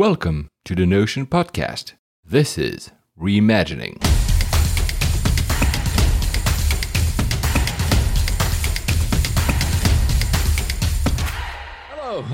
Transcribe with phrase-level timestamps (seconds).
[0.00, 1.92] Welcome to the Notion Podcast.
[2.24, 4.29] This is Reimagining.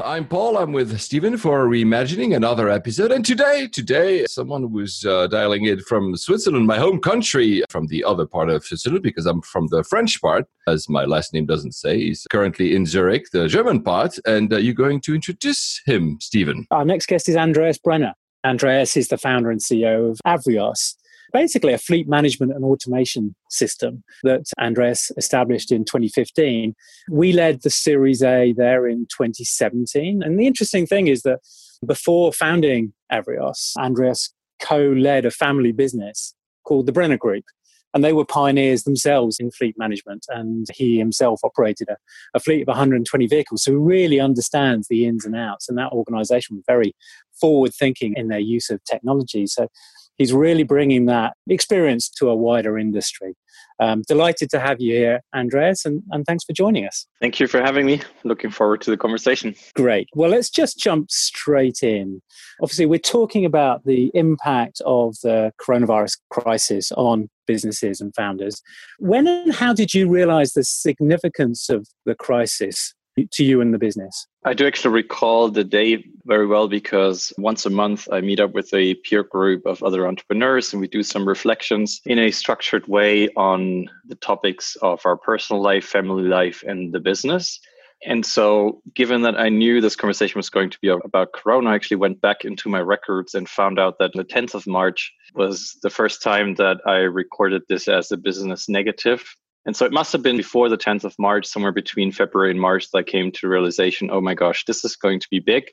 [0.03, 0.59] I'm Paul.
[0.59, 3.13] I'm with Stephen for Reimagining another episode.
[3.13, 8.03] And today, today, someone who's uh, dialing in from Switzerland, my home country, from the
[8.03, 11.73] other part of Switzerland, because I'm from the French part, as my last name doesn't
[11.73, 11.99] say.
[11.99, 14.19] He's currently in Zurich, the German part.
[14.27, 16.67] And uh, you're going to introduce him, Stephen.
[16.71, 18.15] Our next guest is Andreas Brenner.
[18.45, 20.95] Andreas is the founder and CEO of Avrios,
[21.37, 26.75] basically a fleet management and automation system that Andreas established in 2015.
[27.11, 30.23] We led the Series A there in 2017.
[30.23, 31.41] And the interesting thing is that
[31.87, 34.33] before founding Avrios, Andreas
[34.63, 37.45] co led a family business called the Brenner Group.
[37.93, 40.25] And they were pioneers themselves in fleet management.
[40.31, 41.97] And he himself operated a,
[42.33, 43.63] a fleet of 120 vehicles.
[43.63, 45.69] So he really understands the ins and outs.
[45.69, 46.95] And that organization was very
[47.39, 49.47] forward thinking in their use of technology.
[49.47, 49.69] So
[50.17, 53.35] he's really bringing that experience to a wider industry.
[53.79, 57.07] Um, delighted to have you here, Andreas, and, and thanks for joining us.
[57.21, 58.01] Thank you for having me.
[58.25, 59.55] Looking forward to the conversation.
[59.75, 60.09] Great.
[60.15, 62.23] Well, let's just jump straight in.
[62.63, 68.63] Obviously, we're talking about the impact of the coronavirus crisis on businesses and founders.
[68.99, 73.79] When and how did you realize the significance of the crisis to you and the
[73.79, 74.27] business?
[74.45, 78.53] I do actually recall the day very well because once a month I meet up
[78.53, 82.87] with a peer group of other entrepreneurs and we do some reflections in a structured
[82.87, 87.59] way on the topics of our personal life, family life, and the business.
[88.05, 91.75] And so, given that I knew this conversation was going to be about Corona, I
[91.75, 95.79] actually went back into my records and found out that the 10th of March was
[95.83, 99.25] the first time that I recorded this as a business negative
[99.67, 102.61] and so it must have been before the 10th of March, somewhere between February and
[102.61, 105.65] March, that I came to realization, oh my gosh, this is going to be big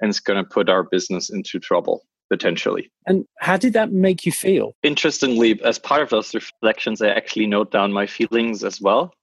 [0.00, 2.90] and it's going to put our business into trouble potentially.
[3.06, 4.74] And how did that make you feel?
[4.82, 9.14] Interestingly, as part of those reflections, I actually note down my feelings as well.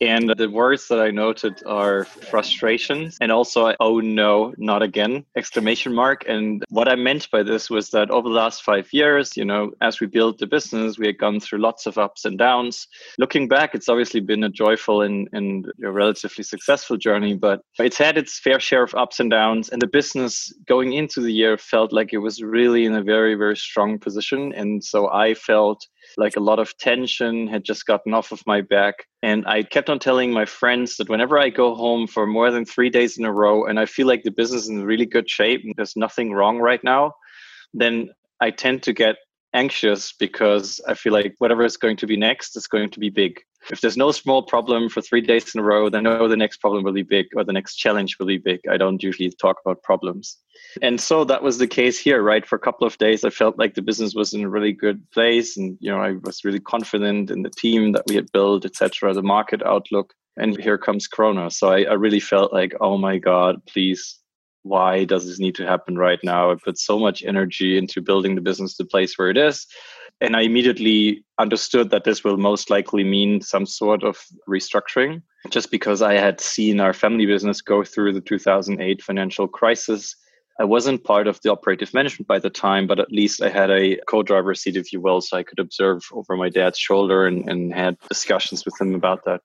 [0.00, 5.94] And the words that I noted are frustration and also oh no, not again exclamation
[5.94, 6.24] mark.
[6.28, 9.72] And what I meant by this was that over the last five years, you know,
[9.80, 12.86] as we built the business, we had gone through lots of ups and downs.
[13.18, 17.98] Looking back, it's obviously been a joyful and, and a relatively successful journey, but it's
[17.98, 19.68] had its fair share of ups and downs.
[19.68, 23.34] And the business going into the year felt like it was really in a very,
[23.34, 24.52] very strong position.
[24.54, 25.86] And so I felt
[26.18, 29.06] like a lot of tension had just gotten off of my back.
[29.22, 32.64] And I kept on telling my friends that whenever I go home for more than
[32.64, 35.30] three days in a row and I feel like the business is in really good
[35.30, 37.12] shape and there's nothing wrong right now,
[37.72, 39.16] then I tend to get
[39.54, 43.10] anxious because I feel like whatever is going to be next is going to be
[43.10, 43.40] big.
[43.70, 46.36] If there's no small problem for three days in a row, then I know the
[46.36, 48.60] next problem will be big or the next challenge will be big.
[48.70, 50.38] I don't usually talk about problems.
[50.82, 52.46] And so that was the case here, right?
[52.46, 55.02] For a couple of days, I felt like the business was in a really good
[55.10, 55.56] place.
[55.56, 59.12] And, you know, I was really confident in the team that we had built, etc.,
[59.12, 60.14] the market outlook.
[60.36, 61.50] And here comes Corona.
[61.50, 64.18] So I, I really felt like, oh my God, please
[64.62, 66.50] why does this need to happen right now?
[66.50, 69.66] I put so much energy into building the business the place where it is.
[70.20, 75.70] And I immediately understood that this will most likely mean some sort of restructuring, just
[75.70, 80.16] because I had seen our family business go through the 2008 financial crisis.
[80.60, 83.70] I wasn't part of the operative management by the time, but at least I had
[83.70, 87.26] a co driver seat, if you will, so I could observe over my dad's shoulder
[87.26, 89.42] and, and had discussions with him about that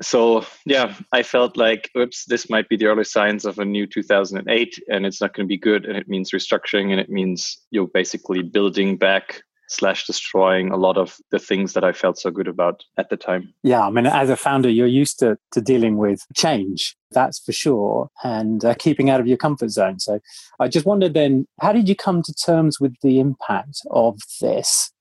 [0.00, 3.86] so yeah i felt like oops this might be the early signs of a new
[3.86, 7.58] 2008 and it's not going to be good and it means restructuring and it means
[7.70, 12.30] you're basically building back slash destroying a lot of the things that i felt so
[12.30, 15.60] good about at the time yeah i mean as a founder you're used to, to
[15.60, 20.20] dealing with change that's for sure and uh, keeping out of your comfort zone so
[20.60, 24.92] i just wondered then how did you come to terms with the impact of this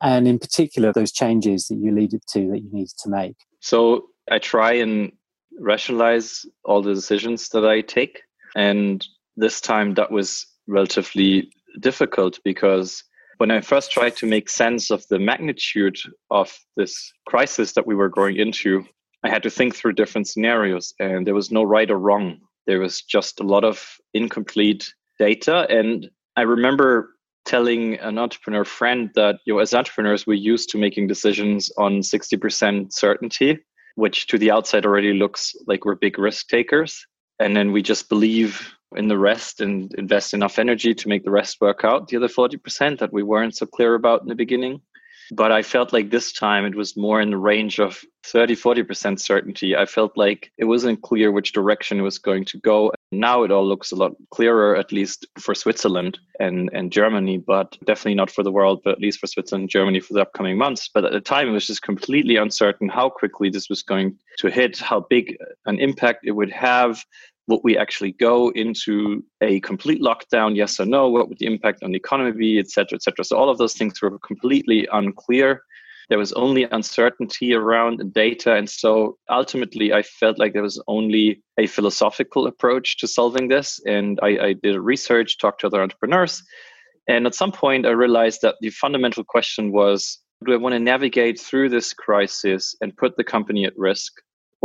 [0.00, 4.06] and in particular those changes that you needed to that you needed to make so
[4.30, 5.12] I try and
[5.58, 8.22] rationalize all the decisions that I take.
[8.54, 11.50] And this time that was relatively
[11.80, 13.04] difficult because
[13.38, 15.98] when I first tried to make sense of the magnitude
[16.30, 18.84] of this crisis that we were going into,
[19.24, 22.38] I had to think through different scenarios and there was no right or wrong.
[22.66, 25.66] There was just a lot of incomplete data.
[25.70, 27.10] And I remember
[27.44, 32.00] telling an entrepreneur friend that you know, as entrepreneurs, we're used to making decisions on
[32.00, 33.58] 60% certainty
[33.96, 37.04] which to the outside already looks like we're big risk takers.
[37.40, 41.30] And then we just believe in the rest and invest enough energy to make the
[41.30, 44.80] rest work out, the other 40% that we weren't so clear about in the beginning.
[45.32, 49.18] But I felt like this time it was more in the range of 30, 40%
[49.18, 49.76] certainty.
[49.76, 52.92] I felt like it wasn't clear which direction it was going to go.
[53.10, 57.76] Now it all looks a lot clearer, at least for Switzerland and, and Germany, but
[57.84, 60.58] definitely not for the world, but at least for Switzerland and Germany for the upcoming
[60.58, 60.88] months.
[60.92, 64.48] But at the time, it was just completely uncertain how quickly this was going to
[64.48, 65.36] hit, how big
[65.66, 67.04] an impact it would have,
[67.48, 70.56] would we actually go into a complete lockdown?
[70.56, 71.08] Yes or no?
[71.08, 72.58] What would the impact on the economy be?
[72.58, 73.24] Et cetera et cetera.
[73.24, 75.62] So all of those things were completely unclear.
[76.08, 78.54] There was only uncertainty around the data.
[78.54, 83.80] And so ultimately i felt like there was only a philosophical approach to solving this.
[83.86, 86.42] And i, I did research talked to other entrepreneurs.
[87.08, 90.80] And at some point i realized that the fundamental question was do i want to
[90.80, 94.12] navigate through this crisis and put the company at risk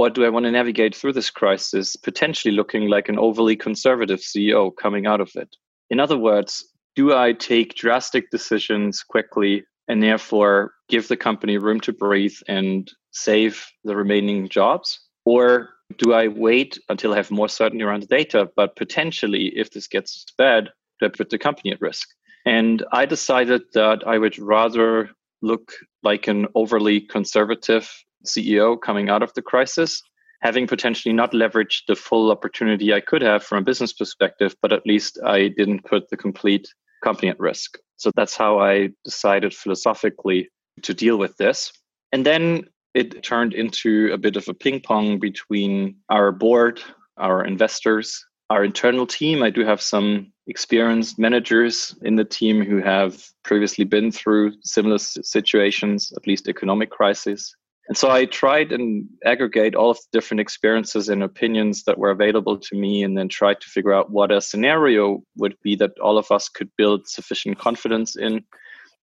[0.01, 4.21] or do I want to navigate through this crisis potentially looking like an overly conservative
[4.21, 5.56] CEO coming out of it?
[5.92, 6.65] In other words,
[6.95, 12.92] do I take drastic decisions quickly and therefore give the company room to breathe and
[13.12, 15.00] save the remaining jobs?
[15.24, 15.69] Or
[16.00, 19.86] do I wait until I have more certainty around the data, but potentially, if this
[19.86, 22.09] gets bad, do I put the company at risk?
[22.44, 25.12] And I decided that I would rather
[25.44, 27.88] look like an overly conservative
[28.25, 30.01] CEO coming out of the crisis,
[30.41, 34.73] having potentially not leveraged the full opportunity I could have from a business perspective, but
[34.73, 36.68] at least I didn't put the complete
[37.03, 37.77] company at risk.
[37.97, 40.50] So that's how I decided philosophically
[40.81, 41.71] to deal with this.
[42.12, 46.81] And then it turned into a bit of a ping pong between our board,
[47.18, 49.44] our investors, our internal team.
[49.44, 54.97] I do have some experienced managers in the team who have previously been through similar
[54.97, 57.56] situations, at least economic crisis.
[57.88, 62.12] And so I tried and aggregate all of the different experiences and opinions that were
[62.12, 65.98] available to me and then tried to figure out what a scenario would be that
[66.00, 68.44] all of us could build sufficient confidence in,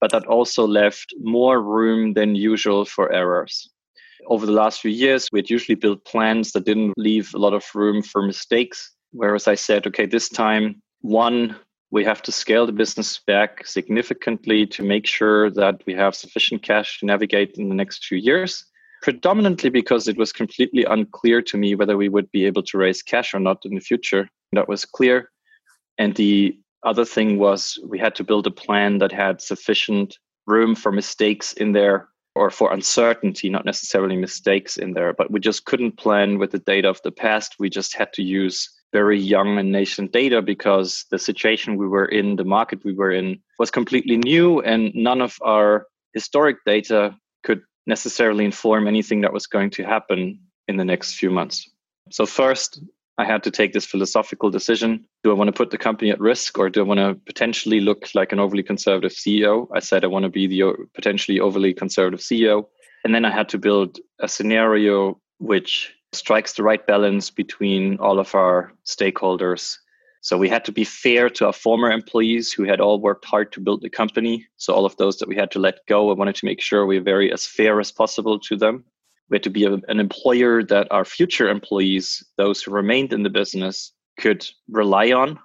[0.00, 3.68] but that also left more room than usual for errors.
[4.26, 7.54] Over the last few years, we had usually built plans that didn't leave a lot
[7.54, 8.92] of room for mistakes.
[9.12, 11.56] Whereas I said, okay, this time, one,
[11.92, 16.62] we have to scale the business back significantly to make sure that we have sufficient
[16.62, 18.64] cash to navigate in the next few years
[19.02, 23.02] predominantly because it was completely unclear to me whether we would be able to raise
[23.02, 25.30] cash or not in the future that was clear
[25.98, 30.74] and the other thing was we had to build a plan that had sufficient room
[30.74, 35.12] for mistakes in there or for uncertainty, not necessarily mistakes in there.
[35.12, 37.56] But we just couldn't plan with the data of the past.
[37.58, 42.04] We just had to use very young and nascent data because the situation we were
[42.04, 47.14] in, the market we were in, was completely new, and none of our historic data
[47.42, 51.68] could necessarily inform anything that was going to happen in the next few months.
[52.10, 52.80] So, first,
[53.18, 55.04] I had to take this philosophical decision.
[55.22, 57.80] Do I want to put the company at risk or do I want to potentially
[57.80, 59.68] look like an overly conservative CEO?
[59.74, 62.66] I said I want to be the potentially overly conservative CEO.
[63.04, 68.18] And then I had to build a scenario which strikes the right balance between all
[68.18, 69.78] of our stakeholders.
[70.20, 73.50] So we had to be fair to our former employees who had all worked hard
[73.52, 74.46] to build the company.
[74.56, 76.86] So all of those that we had to let go, I wanted to make sure
[76.86, 78.84] we were very as fair as possible to them.
[79.30, 83.24] We had to be a, an employer that our future employees, those who remained in
[83.24, 85.40] the business, could rely on.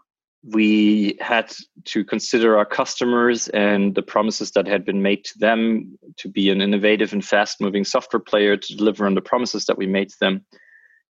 [0.54, 1.54] We had
[1.86, 6.50] to consider our customers and the promises that had been made to them to be
[6.50, 10.10] an innovative and fast moving software player to deliver on the promises that we made
[10.10, 10.46] to them.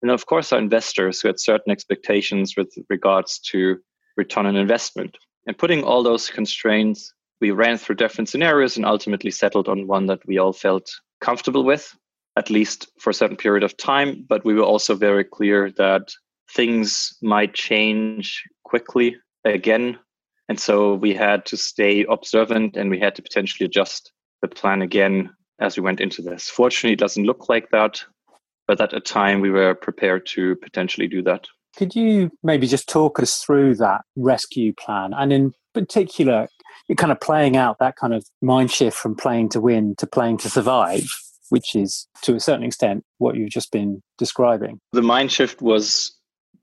[0.02, 3.78] And of course, our investors who had certain expectations with regards to
[4.16, 5.18] return on investment.
[5.48, 10.06] And putting all those constraints, we ran through different scenarios and ultimately settled on one
[10.06, 11.94] that we all felt comfortable with,
[12.38, 14.26] at least for a certain period of time.
[14.30, 16.14] But we were also very clear that
[16.54, 20.00] things might change quickly again.
[20.50, 24.12] And so we had to stay observant and we had to potentially adjust
[24.42, 26.50] the plan again as we went into this.
[26.50, 28.04] Fortunately, it doesn't look like that
[28.68, 31.48] but at a time we were prepared to potentially do that.
[31.78, 36.48] Could you maybe just talk us through that rescue plan and in particular
[36.88, 40.08] you're kind of playing out that kind of mind shift from playing to win to
[40.08, 41.08] playing to survive,
[41.50, 44.80] which is to a certain extent what you've just been describing.
[44.94, 46.15] The mind shift was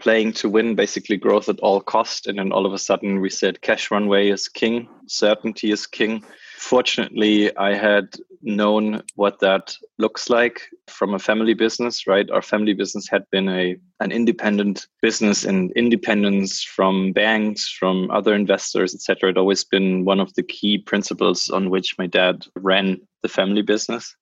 [0.03, 3.31] playing to win basically growth at all cost and then all of a sudden we
[3.31, 6.25] said cash runway is king certainty is king.
[6.59, 8.09] Fortunately i had
[8.43, 12.29] known what that looks like from a family business right?
[12.31, 18.35] Our family business had been a an independent business and independence from banks from other
[18.35, 23.01] investors etc It always been one of the key principles on which my dad ran
[23.23, 24.17] the family business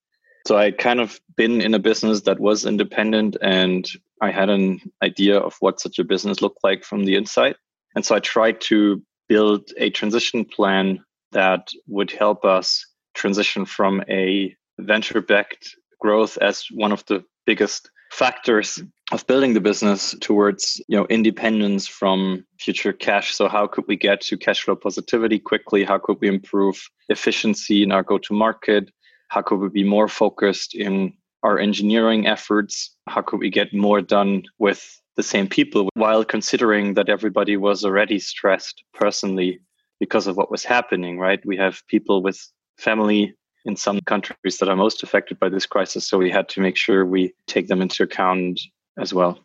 [0.46, 3.88] so I kind of been in a business that was independent and
[4.20, 7.56] I had an idea of what such a business looked like from the inside.
[7.94, 14.02] And so I tried to build a transition plan that would help us transition from
[14.08, 18.82] a venture backed growth as one of the biggest factors
[19.12, 23.34] of building the business towards you know independence from future cash.
[23.34, 25.84] So how could we get to cash flow positivity quickly?
[25.84, 28.90] How could we improve efficiency in our go to market
[29.30, 34.00] how could we be more focused in our engineering efforts how could we get more
[34.02, 39.60] done with the same people while considering that everybody was already stressed personally
[39.98, 42.38] because of what was happening right we have people with
[42.76, 43.34] family
[43.64, 46.08] in some countries that are most affected by this crisis.
[46.08, 48.60] So we had to make sure we take them into account
[48.98, 49.38] as well.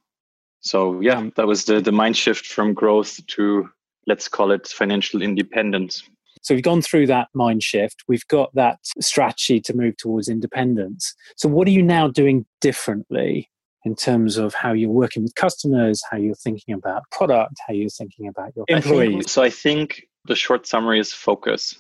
[0.62, 3.70] So yeah, that was the, the mind shift from growth to
[4.08, 6.04] let's call it financial independence.
[6.46, 8.04] So we've gone through that mind shift.
[8.08, 11.16] We've got that strategy to move towards independence.
[11.38, 13.50] So what are you now doing differently
[13.84, 17.90] in terms of how you're working with customers, how you're thinking about product, how you're
[17.90, 19.08] thinking about your employees?
[19.08, 21.74] I think, so I think the short summary is focus.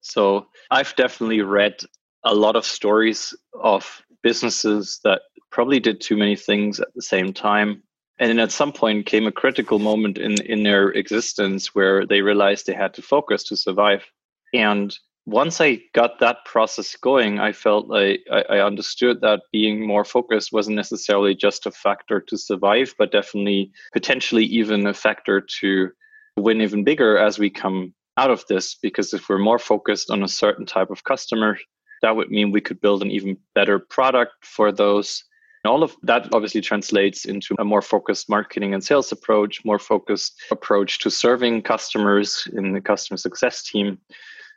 [0.00, 1.76] So I've definitely read
[2.24, 5.22] a lot of stories of businesses that
[5.52, 7.84] probably did too many things at the same time.
[8.18, 12.20] And then at some point came a critical moment in, in their existence where they
[12.20, 14.04] realized they had to focus to survive.
[14.52, 19.86] And once I got that process going, I felt like I, I understood that being
[19.86, 25.40] more focused wasn't necessarily just a factor to survive, but definitely potentially even a factor
[25.60, 25.90] to
[26.38, 30.22] win even bigger as we come out of this because if we're more focused on
[30.22, 31.58] a certain type of customer,
[32.02, 35.24] that would mean we could build an even better product for those.
[35.68, 39.78] And all of that obviously translates into a more focused marketing and sales approach, more
[39.78, 43.98] focused approach to serving customers in the customer success team,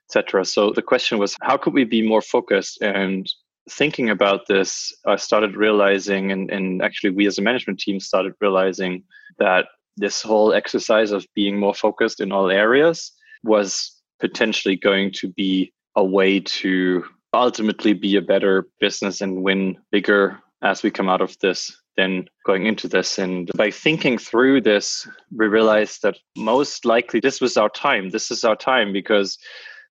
[0.08, 0.46] etc.
[0.46, 2.82] So the question was, how could we be more focused?
[2.82, 3.28] And
[3.70, 8.32] thinking about this, I started realizing, and, and actually we as a management team started
[8.40, 9.04] realizing
[9.38, 9.66] that
[9.98, 13.12] this whole exercise of being more focused in all areas
[13.44, 17.04] was potentially going to be a way to
[17.34, 22.26] ultimately be a better business and win bigger as we come out of this than
[22.46, 23.20] going into this.
[23.20, 28.10] And by thinking through this, we realized that most likely this was our time.
[28.10, 29.38] This is our time because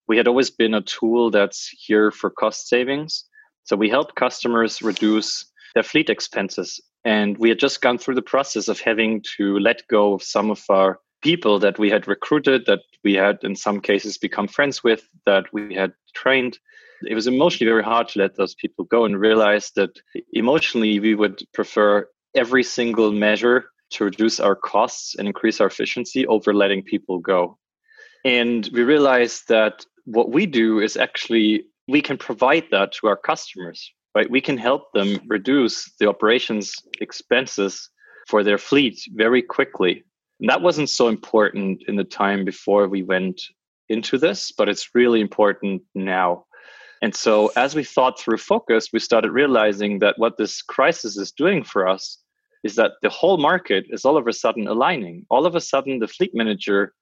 [0.09, 3.25] we had always been a tool that's here for cost savings.
[3.65, 6.81] So we help customers reduce their fleet expenses.
[7.05, 10.51] And we had just gone through the process of having to let go of some
[10.51, 14.83] of our people that we had recruited, that we had in some cases become friends
[14.83, 16.59] with, that we had trained.
[17.07, 20.01] It was emotionally very hard to let those people go and realize that
[20.33, 26.27] emotionally we would prefer every single measure to reduce our costs and increase our efficiency
[26.27, 27.59] over letting people go.
[28.25, 33.17] And we realized that what we do is actually we can provide that to our
[33.17, 34.31] customers, right?
[34.31, 37.89] We can help them reduce the operations expenses
[38.29, 40.05] for their fleet very quickly
[40.41, 43.43] and that wasn't so important in the time before we went
[43.91, 46.47] into this, but it's really important now.
[47.03, 51.33] And so, as we thought through focus, we started realizing that what this crisis is
[51.33, 52.19] doing for us
[52.63, 55.25] is that the whole market is all of a sudden aligning.
[55.31, 56.93] All of a sudden, the fleet manager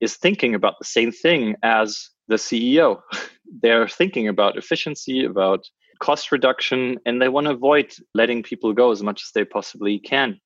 [0.00, 3.00] is thinking about the same thing as the CEO.
[3.62, 5.64] They're thinking about efficiency, about
[6.00, 9.98] cost reduction, and they want to avoid letting people go as much as they possibly
[9.98, 10.38] can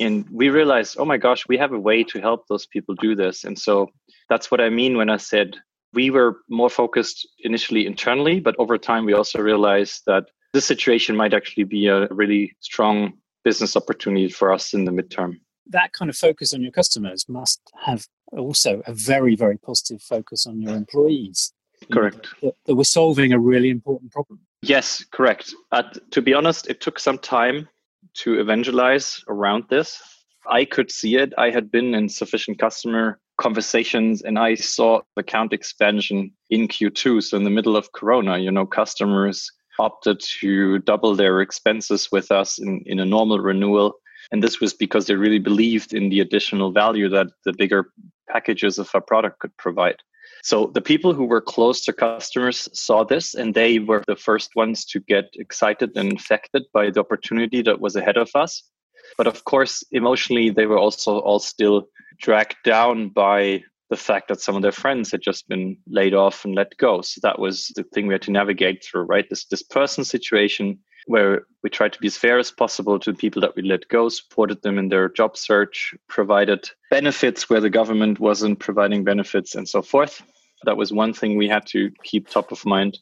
[0.00, 3.14] and we realized oh my gosh we have a way to help those people do
[3.14, 3.88] this and so
[4.28, 5.56] that's what i mean when i said
[5.94, 10.24] we were more focused initially internally but over time we also realized that
[10.54, 15.40] this situation might actually be a really strong business opportunity for us in the midterm.
[15.66, 20.46] That kind of focus on your customers must have also a very very positive focus
[20.46, 21.52] on your employees.
[21.92, 22.28] Correct.
[22.42, 24.40] That, that we're solving a really important problem.
[24.62, 25.54] Yes correct.
[25.72, 25.82] Uh,
[26.12, 27.68] to be honest it took some time
[28.14, 30.00] to evangelize around this.
[30.46, 31.32] I could see it.
[31.36, 37.22] I had been in sufficient customer conversations and I saw the account expansion in Q2.
[37.22, 42.30] So in the middle of Corona, you know, customers opted to double their expenses with
[42.30, 43.94] us in, in a normal renewal.
[44.30, 47.90] And this was because they really believed in the additional value that the bigger
[48.28, 49.96] packages of our product could provide.
[50.42, 54.50] So the people who were close to customers saw this and they were the first
[54.54, 58.62] ones to get excited and infected by the opportunity that was ahead of us.
[59.16, 64.40] But of course, emotionally, they were also all still dragged down by the fact that
[64.40, 67.02] some of their friends had just been laid off and let go.
[67.02, 69.28] So that was the thing we had to navigate through, right?
[69.28, 73.18] This this person situation where we tried to be as fair as possible to the
[73.18, 77.70] people that we let go, supported them in their job search, provided benefits where the
[77.70, 80.22] government wasn't providing benefits, and so forth.
[80.64, 82.98] That was one thing we had to keep top of mind.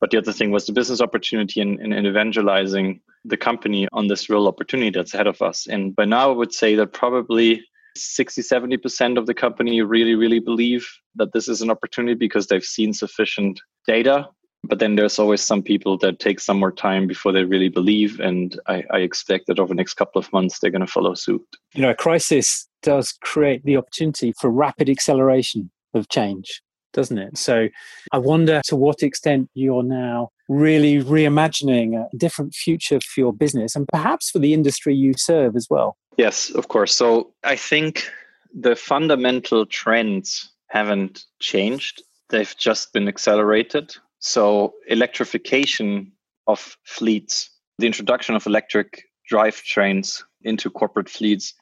[0.00, 4.08] But the other thing was the business opportunity and, and, and evangelizing the company on
[4.08, 5.66] this real opportunity that's ahead of us.
[5.66, 7.62] And by now, I would say that probably
[8.02, 12.64] 60, 70% of the company really, really believe that this is an opportunity because they've
[12.64, 14.28] seen sufficient data.
[14.64, 18.18] But then there's always some people that take some more time before they really believe.
[18.20, 21.14] And I, I expect that over the next couple of months, they're going to follow
[21.14, 21.42] suit.
[21.74, 26.62] You know, a crisis does create the opportunity for rapid acceleration of change,
[26.96, 27.38] doesn't it?
[27.38, 27.68] So
[28.10, 33.76] I wonder to what extent you're now really reimagining a different future for your business
[33.76, 35.96] and perhaps for the industry you serve as well.
[36.16, 36.96] Yes, of course.
[36.96, 38.10] So I think
[38.52, 43.94] the fundamental trends haven't changed, they've just been accelerated.
[44.18, 46.10] So, electrification
[46.46, 51.54] of fleets, the introduction of electric drivetrains into corporate fleets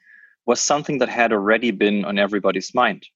[0.47, 3.07] was something that had already been on everybody's mind.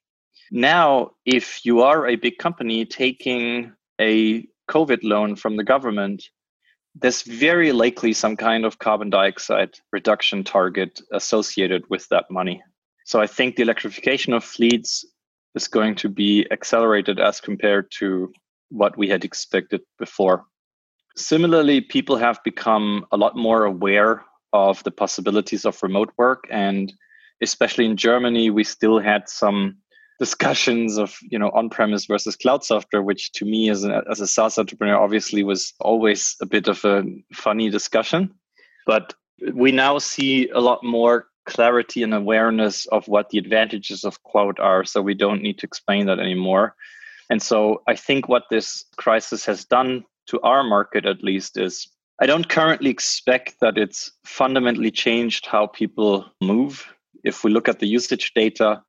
[0.50, 6.24] Now, if you are a big company taking a COVID loan from the government,
[6.94, 12.62] there's very likely some kind of carbon dioxide reduction target associated with that money.
[13.04, 15.04] So I think the electrification of fleets
[15.54, 18.32] is going to be accelerated as compared to
[18.70, 20.44] what we had expected before.
[21.16, 26.92] Similarly, people have become a lot more aware of the possibilities of remote work and
[27.40, 29.78] especially in Germany, we still had some
[30.18, 34.26] discussions of you know on-premise versus cloud software, which to me as a, as a
[34.26, 38.34] SaaS entrepreneur obviously was always a bit of a funny discussion.
[38.86, 39.14] But
[39.54, 44.58] we now see a lot more clarity and awareness of what the advantages of cloud
[44.58, 46.74] are, so we don't need to explain that anymore.
[47.30, 51.88] And so I think what this crisis has done to our market at least is
[52.20, 56.92] I don't currently expect that it's fundamentally changed how people move
[57.24, 58.82] if we look at the usage data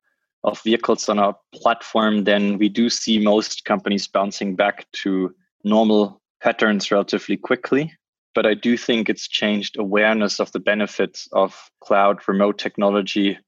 [0.44, 6.20] of vehicles on our platform, then we do see most companies bouncing back to normal
[6.42, 7.92] patterns relatively quickly.
[8.34, 13.38] But I do think it's changed awareness of the benefits of cloud remote technology.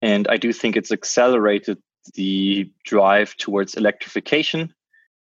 [0.00, 1.78] And I do think it's accelerated
[2.14, 4.72] the drive towards electrification.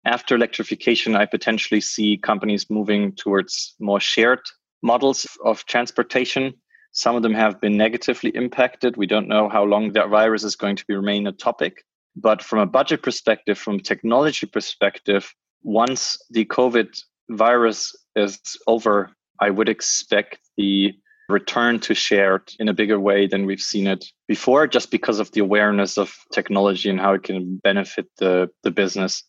[0.04, 4.42] After electrification, I potentially see companies moving towards more shared
[4.82, 6.56] models of transportation
[6.96, 8.96] some of them have been negatively impacted.
[8.96, 11.84] We don't know how long that virus is going to be remain a topic.
[12.16, 15.30] But from a budget perspective, from a technology perspective,
[15.62, 16.98] once the COVID
[17.30, 20.94] virus is over, I would expect the
[21.28, 25.30] return to shared in a bigger way than we've seen it before, just because of
[25.32, 29.22] the awareness of technology and how it can benefit the, the business.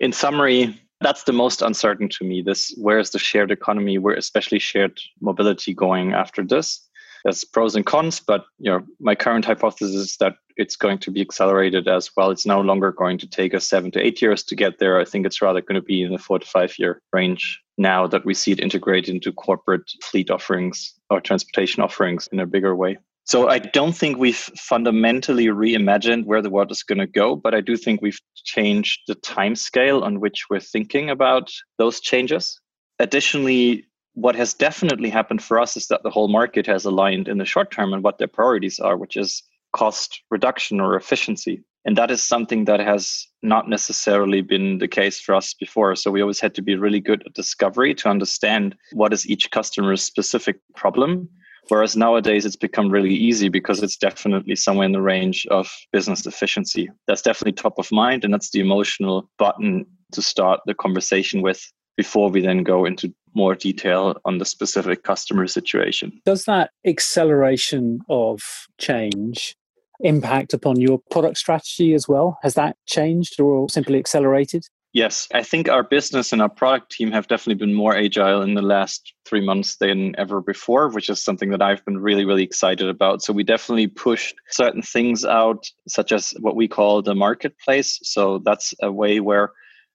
[0.00, 2.42] In summary, that's the most uncertain to me.
[2.42, 6.88] This where is the shared economy, where especially shared mobility going after this?
[7.24, 11.10] There's pros and cons, but you know, my current hypothesis is that it's going to
[11.10, 12.30] be accelerated as well.
[12.30, 15.00] It's no longer going to take us seven to eight years to get there.
[15.00, 18.06] I think it's rather going to be in the four to five year range now
[18.06, 22.76] that we see it integrated into corporate fleet offerings or transportation offerings in a bigger
[22.76, 22.98] way.
[23.24, 27.54] So I don't think we've fundamentally reimagined where the world is going to go, but
[27.54, 32.60] I do think we've changed the time scale on which we're thinking about those changes.
[32.98, 37.38] Additionally, what has definitely happened for us is that the whole market has aligned in
[37.38, 39.42] the short term and what their priorities are, which is
[39.74, 41.62] cost reduction or efficiency.
[41.84, 45.96] And that is something that has not necessarily been the case for us before.
[45.96, 49.50] So we always had to be really good at discovery to understand what is each
[49.50, 51.28] customer's specific problem.
[51.68, 56.26] Whereas nowadays it's become really easy because it's definitely somewhere in the range of business
[56.26, 56.90] efficiency.
[57.06, 58.24] That's definitely top of mind.
[58.24, 63.12] And that's the emotional button to start the conversation with before we then go into
[63.34, 66.20] more detail on the specific customer situation.
[66.24, 68.40] Does that acceleration of
[68.78, 69.56] change
[70.00, 72.38] impact upon your product strategy as well?
[72.42, 74.64] Has that changed or simply accelerated?
[74.94, 78.52] Yes, I think our business and our product team have definitely been more agile in
[78.52, 82.42] the last three months than ever before, which is something that I've been really, really
[82.42, 83.22] excited about.
[83.22, 88.00] So we definitely pushed certain things out, such as what we call the marketplace.
[88.02, 89.52] So that's a way where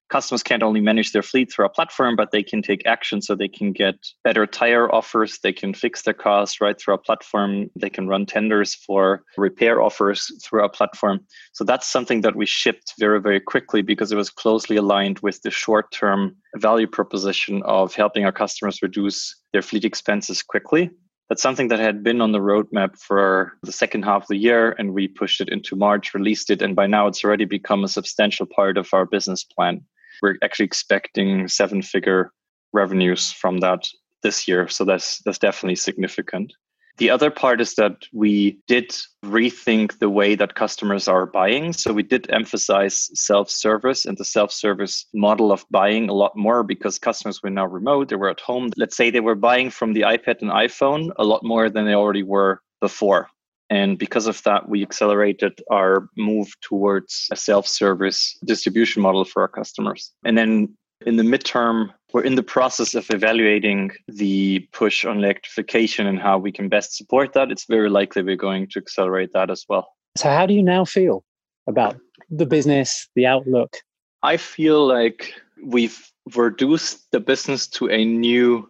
[0.10, 3.36] customers can't only manage their fleet through our platform, but they can take action so
[3.36, 5.40] they can get better tire offers.
[5.44, 7.70] They can fix their cars right through our platform.
[7.76, 11.22] They can run tenders for repair offers through our platform.
[11.54, 15.42] So that's something that we shipped very, very quickly because it was closely aligned with
[15.42, 20.90] the short term value proposition of helping our customers reduce their fleet expenses quickly.
[21.30, 24.74] That's something that had been on the roadmap for the second half of the year,
[24.80, 27.90] and we pushed it into March, released it, and by now it's already become a
[27.90, 29.84] substantial part of our business plan
[30.22, 32.32] we're actually expecting seven figure
[32.74, 33.88] revenues from that
[34.24, 34.68] this year.
[34.68, 36.54] So that's that's definitely significant.
[36.98, 38.90] The other part is that we did
[39.24, 41.72] rethink the way that customers are buying.
[41.74, 46.36] So we did emphasize self service and the self service model of buying a lot
[46.36, 48.72] more because customers were now remote, they were at home.
[48.78, 51.94] Let's say they were buying from the iPad and iPhone a lot more than they
[51.94, 53.30] already were before.
[53.70, 59.42] And because of that, we accelerated our move towards a self service distribution model for
[59.42, 60.14] our customers.
[60.24, 60.76] And then
[61.06, 66.38] in the midterm, we're in the process of evaluating the push on electrification and how
[66.38, 67.52] we can best support that.
[67.52, 69.88] It's very likely we're going to accelerate that as well.
[70.16, 71.24] So, how do you now feel
[71.68, 71.98] about
[72.30, 73.78] the business, the outlook?
[74.24, 78.70] I feel like we've reduced the business to a new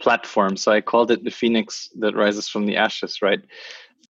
[0.00, 0.56] platform.
[0.56, 3.40] So I called it the phoenix that rises from the ashes, right?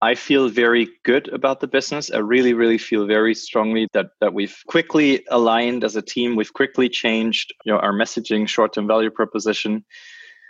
[0.03, 2.11] I feel very good about the business.
[2.11, 6.37] I really, really feel very strongly that that we've quickly aligned as a team.
[6.37, 9.85] We've quickly changed you know, our messaging, short-term value proposition.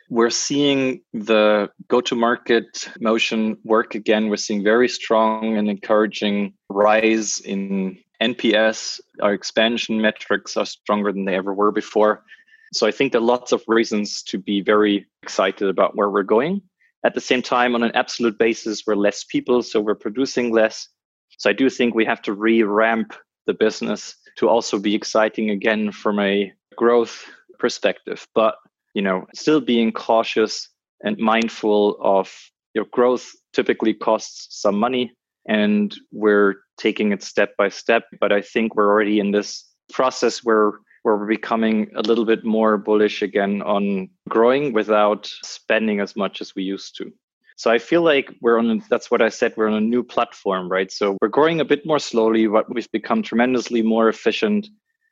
[0.09, 4.29] We're seeing the go-to-market motion work again.
[4.29, 9.01] We're seeing very strong and encouraging rise in NPS.
[9.21, 12.25] Our expansion metrics are stronger than they ever were before.
[12.73, 16.23] So I think there are lots of reasons to be very excited about where we're
[16.23, 16.63] going.
[17.05, 20.89] At the same time, on an absolute basis, we're less people, so we're producing less.
[21.39, 23.15] So I do think we have to re ramp
[23.47, 27.25] the business to also be exciting again from a growth
[27.59, 28.27] perspective.
[28.35, 28.57] But,
[28.95, 30.69] you know, still being cautious
[31.03, 32.33] and mindful of
[32.75, 35.13] your growth typically costs some money
[35.49, 38.05] and we're taking it step by step.
[38.21, 42.45] But I think we're already in this process where where we're becoming a little bit
[42.45, 47.13] more bullish again on growing without spending as much as we used to.
[47.57, 50.71] So I feel like we're on, that's what I said, we're on a new platform,
[50.71, 50.91] right?
[50.91, 54.69] So we're growing a bit more slowly, but we've become tremendously more efficient.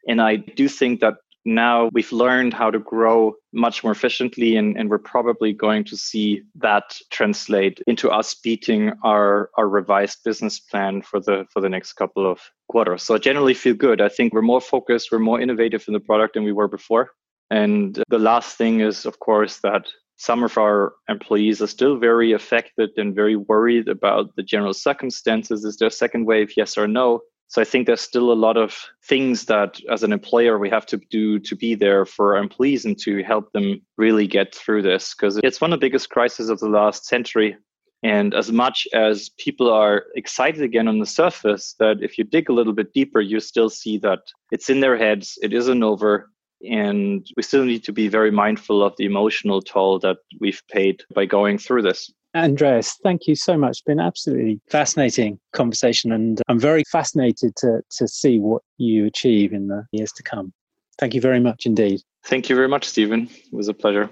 [0.09, 1.17] And I do think that
[1.49, 5.97] now we've learned how to grow much more efficiently and, and we're probably going to
[5.97, 11.69] see that translate into us beating our, our revised business plan for the for the
[11.69, 13.03] next couple of quarters.
[13.03, 14.01] So I generally feel good.
[14.03, 17.13] I think we're more focused we're more innovative in the product than we were before.
[17.51, 22.33] And the last thing is of course that some of our employees are still very
[22.33, 25.65] affected and very worried about the general circumstances.
[25.65, 28.59] Is there a second wave yes or no so I think there's still a lot
[28.59, 32.43] of things that as an employer we have to do to be there for our
[32.43, 36.11] employees and to help them really get through this because it's one of the biggest
[36.11, 37.57] crises of the last century.
[38.03, 42.51] And as much as people are excited again on the surface, that if you dig
[42.51, 44.21] a little bit deeper, you still see that
[44.53, 46.31] it's in their heads, it isn't over.
[46.71, 51.03] And we still need to be very mindful of the emotional toll that we've paid
[51.15, 52.13] by going through this.
[52.35, 53.71] Andreas, thank you so much.
[53.71, 59.53] It's been absolutely fascinating conversation, and I'm very fascinated to, to see what you achieve
[59.53, 60.53] in the years to come.
[60.99, 62.01] Thank you very much indeed.
[62.25, 63.29] Thank you very much, Stephen.
[63.31, 64.11] It was a pleasure.